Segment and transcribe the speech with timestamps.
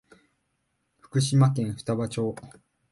[0.97, 2.33] 福島県双葉町